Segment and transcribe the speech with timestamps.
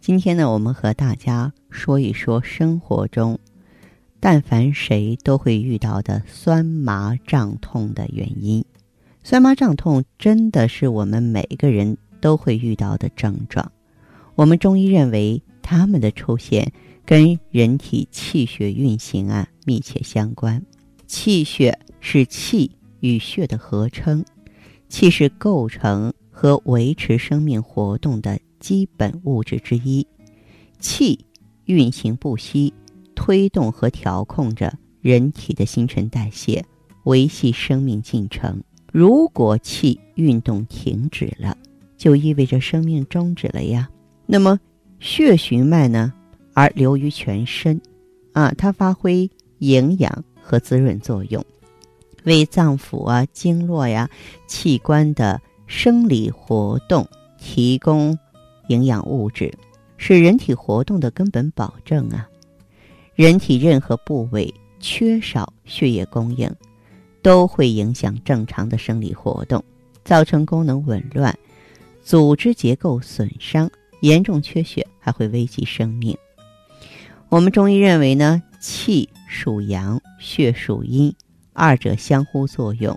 [0.00, 3.38] 今天呢，我们和大家说一说生活中，
[4.18, 8.64] 但凡谁都会遇到的酸麻胀痛的原因。
[9.22, 13.70] 酸麻胀痛真的是我们每个人都会遇到的症状。
[14.36, 16.72] 我们中医认为，它们的出现
[17.04, 20.64] 跟人体气血运行啊密切相关。
[21.06, 22.70] 气血是气
[23.00, 24.24] 与血的合称，
[24.88, 28.40] 气是构成和维持生命活动的。
[28.60, 30.06] 基本物质之一，
[30.78, 31.24] 气
[31.64, 32.72] 运行不息，
[33.16, 36.64] 推动和调控着人体的新陈代谢，
[37.04, 38.62] 维系生命进程。
[38.92, 41.56] 如果气运动停止了，
[41.96, 43.88] 就意味着生命终止了呀。
[44.26, 44.60] 那么
[45.00, 46.12] 血循脉呢？
[46.52, 47.80] 而流于全身，
[48.32, 51.42] 啊，它发挥营养和滋润作用，
[52.24, 54.10] 为脏腑啊、经络呀、
[54.46, 57.08] 器官的生理活动
[57.38, 58.18] 提供。
[58.70, 59.52] 营养物质
[59.96, 62.28] 是人体活动的根本保证啊！
[63.16, 66.48] 人体任何部位缺少血液供应，
[67.20, 69.62] 都会影响正常的生理活动，
[70.04, 71.36] 造成功能紊乱、
[72.00, 73.68] 组织结构损伤，
[74.02, 76.16] 严重缺血还会危及生命。
[77.28, 81.12] 我们中医认为呢，气属阳，血属阴，
[81.52, 82.96] 二者相互作用，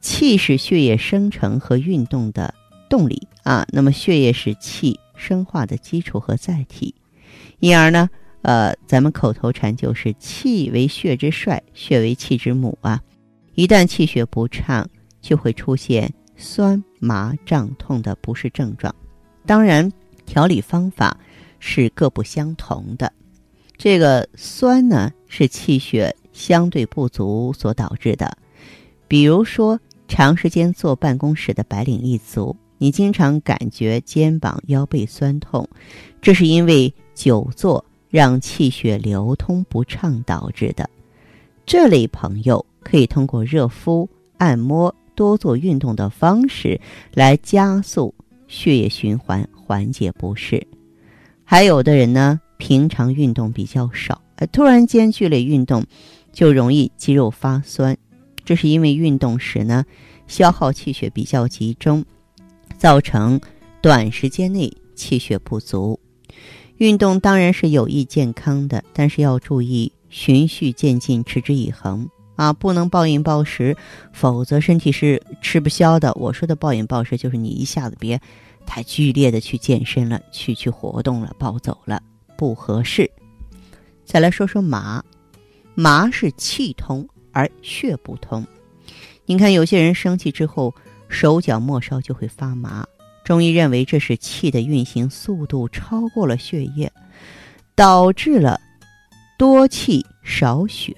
[0.00, 2.52] 气是血液生成和运动的。
[2.90, 6.94] 动力啊，那么血液是气生化的基础和载体，
[7.60, 8.10] 因而呢，
[8.42, 13.00] 呃，咱们口头禅就是气为血之帅，血为气之母啊。
[13.54, 14.88] 一旦气血不畅，
[15.20, 18.94] 就会出现酸麻胀痛的不适症状。
[19.46, 19.90] 当然，
[20.26, 21.16] 调理方法
[21.58, 23.12] 是各不相同的。
[23.76, 28.36] 这个酸呢，是气血相对不足所导致的，
[29.06, 32.56] 比如说长时间坐办公室的白领一族。
[32.82, 35.68] 你经常感觉肩膀、腰背酸痛，
[36.22, 40.88] 这是因为久坐让气血流通不畅导致的。
[41.66, 44.08] 这类朋友可以通过热敷、
[44.38, 46.80] 按摩、多做运动的方式
[47.12, 48.14] 来加速
[48.48, 50.66] 血液循环，缓解不适。
[51.44, 55.84] 还有的人呢，平常运动比较少，突然间剧烈运动，
[56.32, 57.94] 就容易肌肉发酸，
[58.42, 59.84] 这是因为运动时呢，
[60.26, 62.02] 消耗气血比较集中。
[62.80, 63.38] 造成
[63.82, 66.00] 短时间内气血不足，
[66.78, 73.76] 运动当然是有益健康的，但是要注意循序渐进，持之以恒啊，不能暴饮暴食，
[74.14, 76.10] 否则身体是吃不消的。
[76.14, 78.18] 我说的暴饮暴食，就是你一下子别
[78.64, 82.02] 太剧烈的去健身了，去去活动了，暴走了，
[82.38, 83.10] 不合适。
[84.06, 85.04] 再来说说麻，
[85.74, 88.42] 麻是气通而血不通。
[89.26, 90.74] 你看有些人生气之后。
[91.10, 92.86] 手脚末梢就会发麻，
[93.24, 96.90] 中医认为这是气的运行速度超过了血液，
[97.74, 98.58] 导致了
[99.36, 100.94] 多气少血。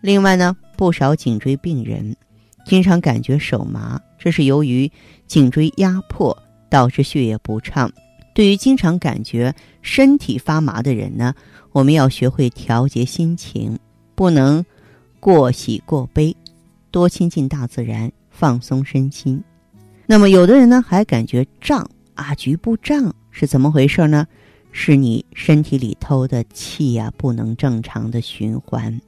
[0.00, 2.16] 另外呢，不少颈椎病人
[2.64, 4.90] 经常感觉手麻，这是由于
[5.26, 6.36] 颈椎压迫
[6.70, 7.92] 导致血液不畅。
[8.34, 11.34] 对于经常感觉身体发麻的人呢，
[11.72, 13.78] 我们要学会调节心情，
[14.14, 14.64] 不能
[15.20, 16.36] 过喜过悲，
[16.90, 18.10] 多亲近大自然。
[18.38, 19.42] 放松身心，
[20.04, 24.26] 那么有的人呢还感觉胀啊，局部胀是怎么回事呢？
[24.72, 28.92] 是你身体里头的气呀不能正常的循环。《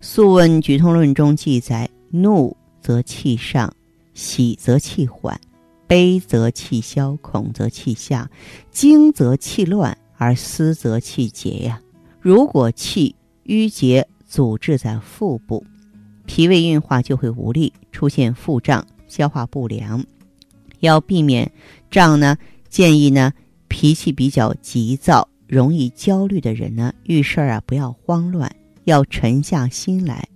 [0.00, 3.72] 素问·举痛论》中记载：怒则气上，
[4.14, 5.40] 喜则气缓，
[5.86, 8.28] 悲则气消，恐则气下，
[8.72, 11.80] 惊则气乱，而思则气结呀。
[12.20, 13.14] 如果气
[13.44, 15.64] 淤结阻滞在腹部。
[16.32, 20.04] 脾胃运化就会无力，出现腹胀、消化不良。
[20.78, 21.50] 要避免
[21.90, 22.38] 胀呢，
[22.68, 23.32] 建议呢，
[23.66, 28.48] 脾气比较急躁、容易焦虑的人呢，遇事儿啊不要慌乱，
[28.84, 30.28] 要沉下心来。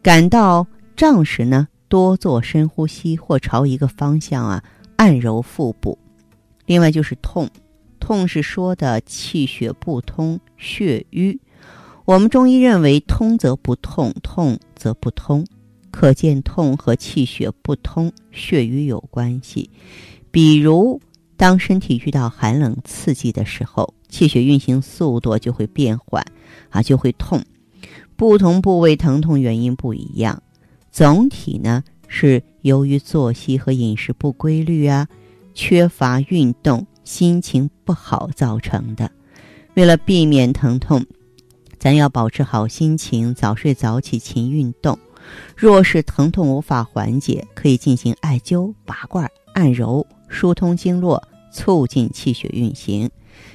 [0.00, 0.66] 感到
[0.96, 4.64] 胀时呢，多做深呼吸或朝一个方向啊
[4.96, 5.98] 按揉腹部。
[6.64, 7.46] 另外就是痛，
[8.00, 11.38] 痛是说的气血不通、血瘀。
[12.08, 15.44] 我们中医认为，通则不痛，痛则不通，
[15.90, 19.68] 可见痛和气血不通、血瘀有关系。
[20.30, 20.98] 比如
[21.36, 26.24] 当身体遇到寒冷刺激的时候，气血运行速度就会变缓，
[26.70, 27.44] 啊，就会痛。
[28.16, 30.42] 不同部位疼痛原因不一样，
[30.90, 35.06] 总体呢是由于作息和饮食不规律啊，
[35.52, 39.10] 缺乏运动、心情不好造成的。
[39.74, 41.04] 为了避免疼痛，
[41.78, 44.98] 咱要保持好心情，早睡早起，勤运动。
[45.56, 51.22] 若是疼痛无法缓解，可以进行艾灸、拔罐、按揉，疏通经络，
[51.52, 53.10] 促进气血运行。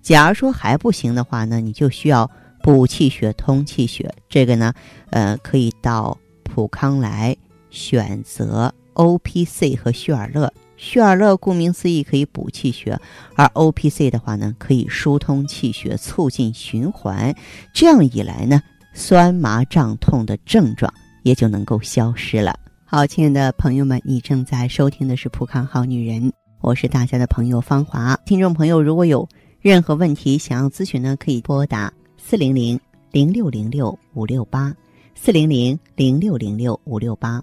[0.00, 2.30] 假如说还不行的话呢，你就需要
[2.62, 4.14] 补气血、通气血。
[4.28, 4.72] 这个呢，
[5.10, 7.36] 呃，可以到普康来
[7.70, 10.52] 选择 O P C 和旭尔乐。
[10.76, 12.98] 旭尔乐顾名思义可以补气血，
[13.34, 17.34] 而 O P C 的话呢，可以疏通气血，促进循环。
[17.72, 18.62] 这样一来呢，
[18.92, 20.92] 酸麻胀痛的症状。
[21.22, 22.56] 也就能够消失了。
[22.84, 26.22] 好，亲爱的朋友们，你正在收听的是《普康好女人》，
[26.60, 28.16] 我是大家的朋友芳华。
[28.24, 29.28] 听众朋友，如果有
[29.60, 32.78] 任何问题想要咨询呢，可以拨打四零零
[33.10, 34.72] 零六零六五六八
[35.16, 37.42] 四零零零六零六五六八，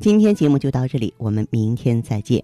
[0.00, 2.42] 今天节目就到这里，我们明天再见。